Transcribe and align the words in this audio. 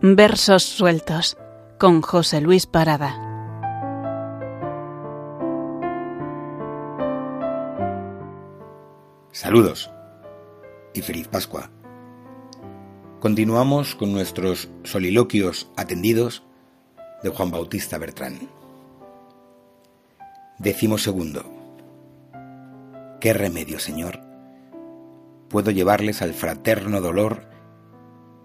Versos 0.00 0.62
sueltos 0.62 1.36
con 1.76 2.02
José 2.02 2.40
Luis 2.40 2.66
Parada. 2.66 3.16
Saludos 9.32 9.90
y 10.94 11.02
feliz 11.02 11.26
Pascua. 11.26 11.72
Continuamos 13.18 13.96
con 13.96 14.12
nuestros 14.12 14.70
soliloquios 14.84 15.68
atendidos 15.76 16.44
de 17.24 17.30
Juan 17.30 17.50
Bautista 17.50 17.98
Bertrán. 17.98 18.48
Décimo 20.60 20.98
segundo. 20.98 21.44
¿Qué 23.20 23.32
remedio, 23.32 23.80
Señor? 23.80 24.20
Puedo 25.48 25.72
llevarles 25.72 26.22
al 26.22 26.34
fraterno 26.34 27.00
dolor 27.00 27.57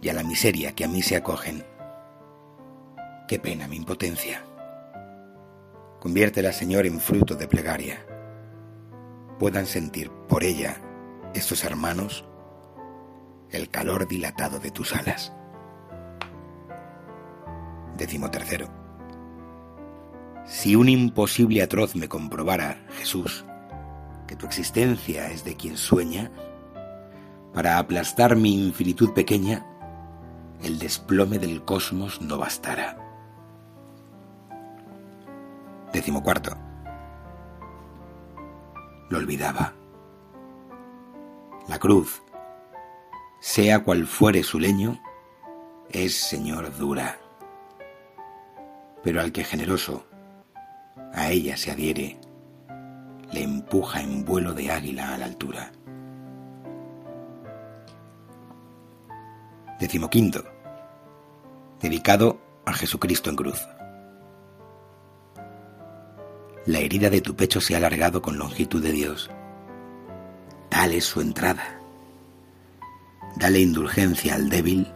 y 0.00 0.08
a 0.08 0.12
la 0.12 0.22
miseria 0.22 0.72
que 0.72 0.84
a 0.84 0.88
mí 0.88 1.02
se 1.02 1.16
acogen. 1.16 1.64
Qué 3.26 3.38
pena 3.38 3.68
mi 3.68 3.76
impotencia. 3.76 4.44
Conviértela, 6.00 6.52
Señor, 6.52 6.86
en 6.86 7.00
fruto 7.00 7.34
de 7.34 7.48
plegaria. 7.48 8.06
Puedan 9.38 9.66
sentir 9.66 10.10
por 10.28 10.44
ella, 10.44 10.80
estos 11.34 11.64
hermanos, 11.64 12.24
el 13.50 13.68
calor 13.68 14.06
dilatado 14.06 14.58
de 14.58 14.70
tus 14.70 14.94
alas. 14.94 15.32
Décimo 17.96 18.30
tercero. 18.30 18.68
Si 20.46 20.76
un 20.76 20.88
imposible 20.88 21.62
atroz 21.62 21.94
me 21.94 22.08
comprobara, 22.08 22.86
Jesús, 22.96 23.44
que 24.26 24.36
tu 24.36 24.46
existencia 24.46 25.30
es 25.30 25.44
de 25.44 25.56
quien 25.56 25.76
sueña, 25.76 26.30
para 27.52 27.78
aplastar 27.78 28.36
mi 28.36 28.66
infinitud 28.66 29.12
pequeña, 29.12 29.66
el 30.62 30.78
desplome 30.78 31.38
del 31.38 31.64
cosmos 31.64 32.20
no 32.20 32.38
bastará. 32.38 32.96
Décimo 35.92 36.22
cuarto. 36.22 36.56
Lo 39.08 39.18
olvidaba. 39.18 39.72
La 41.68 41.78
cruz, 41.78 42.22
sea 43.40 43.84
cual 43.84 44.06
fuere 44.06 44.42
su 44.42 44.58
leño, 44.58 45.00
es, 45.90 46.14
Señor, 46.14 46.76
dura. 46.76 47.18
Pero 49.02 49.20
al 49.20 49.32
que 49.32 49.44
generoso 49.44 50.06
a 51.14 51.30
ella 51.30 51.56
se 51.56 51.70
adhiere, 51.70 52.18
le 53.32 53.42
empuja 53.42 54.00
en 54.00 54.24
vuelo 54.24 54.52
de 54.54 54.70
águila 54.70 55.14
a 55.14 55.18
la 55.18 55.26
altura. 55.26 55.72
Decimoquinto. 59.78 60.44
Dedicado 61.80 62.40
a 62.66 62.72
Jesucristo 62.72 63.30
en 63.30 63.36
cruz. 63.36 63.68
La 66.66 66.80
herida 66.80 67.10
de 67.10 67.20
tu 67.20 67.36
pecho 67.36 67.60
se 67.60 67.74
ha 67.74 67.78
alargado 67.78 68.20
con 68.20 68.38
longitud 68.38 68.82
de 68.82 68.92
Dios. 68.92 69.30
Tal 70.68 70.92
es 70.92 71.04
su 71.04 71.20
entrada. 71.20 71.80
Dale 73.36 73.60
indulgencia 73.60 74.34
al 74.34 74.50
débil, 74.50 74.86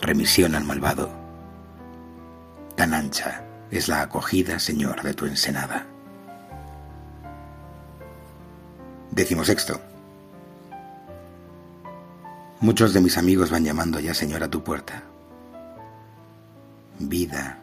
remisión 0.00 0.54
al 0.54 0.64
malvado. 0.64 1.10
Tan 2.76 2.92
ancha 2.92 3.42
es 3.70 3.88
la 3.88 4.02
acogida, 4.02 4.58
Señor, 4.58 5.02
de 5.02 5.14
tu 5.14 5.24
ensenada. 5.24 5.86
Décimo 9.10 9.44
sexto. 9.44 9.80
Muchos 12.62 12.94
de 12.94 13.00
mis 13.00 13.18
amigos 13.18 13.50
van 13.50 13.64
llamando 13.64 13.98
ya, 13.98 14.14
Señor, 14.14 14.44
a 14.44 14.48
tu 14.48 14.62
puerta. 14.62 15.02
Vida, 17.00 17.58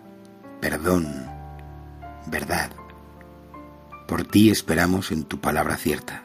perdón, 0.59 1.25
verdad. 2.25 2.69
Por 4.09 4.25
ti 4.25 4.49
esperamos 4.49 5.13
en 5.13 5.23
tu 5.23 5.39
palabra 5.39 5.77
cierta. 5.77 6.23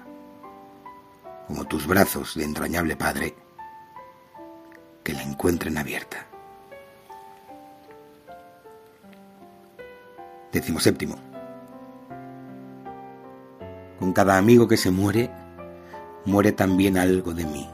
Como 1.47 1.67
tus 1.67 1.87
brazos 1.87 2.35
de 2.35 2.43
entrañable 2.43 2.97
Padre, 2.97 3.37
que 5.05 5.13
la 5.13 5.23
encuentren 5.23 5.79
abierta. 5.79 6.27
Décimo 10.51 10.81
séptimo. 10.81 11.15
Con 14.01 14.13
cada 14.13 14.37
amigo 14.37 14.67
que 14.67 14.77
se 14.77 14.91
muere, 14.91 15.31
muere 16.25 16.51
también 16.51 16.99
algo 16.99 17.33
de 17.35 17.45
mí 17.45 17.69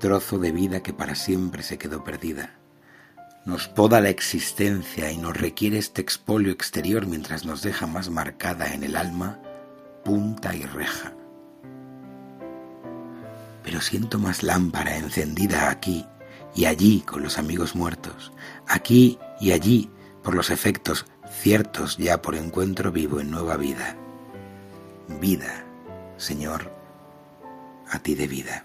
trozo 0.00 0.38
de 0.38 0.50
vida 0.50 0.82
que 0.82 0.92
para 0.92 1.14
siempre 1.14 1.62
se 1.62 1.78
quedó 1.78 2.02
perdida. 2.02 2.58
Nos 3.46 3.68
poda 3.68 4.00
la 4.00 4.08
existencia 4.08 5.12
y 5.12 5.16
nos 5.16 5.36
requiere 5.36 5.78
este 5.78 6.02
expolio 6.02 6.52
exterior 6.52 7.06
mientras 7.06 7.46
nos 7.46 7.62
deja 7.62 7.86
más 7.86 8.10
marcada 8.10 8.74
en 8.74 8.82
el 8.82 8.96
alma 8.96 9.40
punta 10.04 10.56
y 10.56 10.62
reja. 10.62 11.12
Pero 13.62 13.80
siento 13.80 14.18
más 14.18 14.42
lámpara 14.42 14.96
encendida 14.96 15.70
aquí 15.70 16.04
y 16.54 16.64
allí 16.64 17.02
con 17.02 17.22
los 17.22 17.38
amigos 17.38 17.76
muertos, 17.76 18.32
aquí 18.66 19.18
y 19.40 19.52
allí 19.52 19.90
por 20.22 20.34
los 20.34 20.50
efectos 20.50 21.06
ciertos 21.30 21.96
ya 21.96 22.20
por 22.20 22.34
encuentro 22.34 22.90
vivo 22.90 23.20
en 23.20 23.30
nueva 23.30 23.56
vida. 23.56 23.96
Vida, 25.20 25.64
Señor, 26.16 26.72
a 27.88 27.98
ti 28.00 28.14
de 28.14 28.26
vida. 28.26 28.64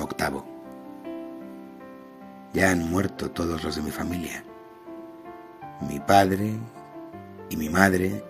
Octavo. 0.00 0.44
Ya 2.52 2.70
han 2.70 2.90
muerto 2.90 3.30
todos 3.30 3.62
los 3.64 3.76
de 3.76 3.82
mi 3.82 3.90
familia. 3.90 4.44
Mi 5.88 5.98
padre 6.00 6.58
y 7.48 7.56
mi 7.56 7.68
madre 7.68 8.24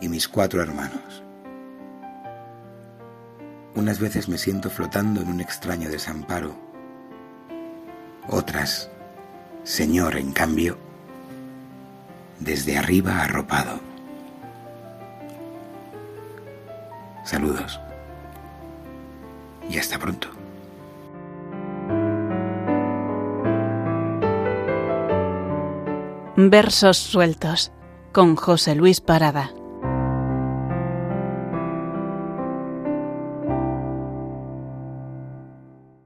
y 0.00 0.08
mis 0.08 0.28
cuatro 0.28 0.62
hermanos. 0.62 1.22
Unas 3.74 3.98
veces 3.98 4.28
me 4.28 4.38
siento 4.38 4.70
flotando 4.70 5.20
en 5.22 5.28
un 5.28 5.40
extraño 5.40 5.88
desamparo. 5.88 6.54
Otras, 8.28 8.90
Señor, 9.64 10.16
en 10.16 10.32
cambio, 10.32 10.78
desde 12.40 12.78
arriba 12.78 13.22
arropado. 13.22 13.80
Saludos 17.24 17.80
y 19.68 19.78
hasta 19.78 19.98
pronto. 19.98 20.33
Versos 26.50 26.96
sueltos 26.96 27.72
con 28.12 28.36
José 28.36 28.74
Luis 28.74 29.00
Parada. 29.00 29.52